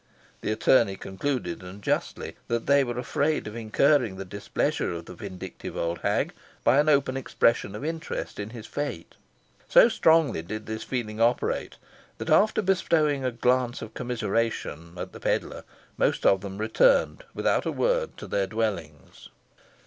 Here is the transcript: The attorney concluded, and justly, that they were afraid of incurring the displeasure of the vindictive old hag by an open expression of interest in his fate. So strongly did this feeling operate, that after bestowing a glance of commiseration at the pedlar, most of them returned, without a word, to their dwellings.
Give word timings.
The 0.41 0.51
attorney 0.51 0.95
concluded, 0.95 1.61
and 1.61 1.79
justly, 1.79 2.35
that 2.47 2.65
they 2.65 2.83
were 2.83 2.97
afraid 2.97 3.45
of 3.45 3.55
incurring 3.55 4.15
the 4.15 4.25
displeasure 4.25 4.91
of 4.91 5.05
the 5.05 5.13
vindictive 5.13 5.77
old 5.77 5.99
hag 5.99 6.33
by 6.63 6.79
an 6.79 6.89
open 6.89 7.15
expression 7.15 7.75
of 7.75 7.85
interest 7.85 8.39
in 8.39 8.49
his 8.49 8.65
fate. 8.65 9.13
So 9.69 9.89
strongly 9.89 10.41
did 10.41 10.65
this 10.65 10.81
feeling 10.81 11.21
operate, 11.21 11.75
that 12.17 12.31
after 12.31 12.63
bestowing 12.63 13.23
a 13.23 13.31
glance 13.31 13.83
of 13.83 13.93
commiseration 13.93 14.93
at 14.97 15.11
the 15.11 15.19
pedlar, 15.19 15.65
most 15.99 16.25
of 16.25 16.41
them 16.41 16.57
returned, 16.57 17.23
without 17.35 17.67
a 17.67 17.71
word, 17.71 18.17
to 18.17 18.25
their 18.25 18.47
dwellings. 18.47 19.29